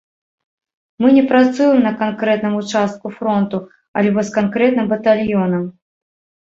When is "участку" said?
2.63-3.07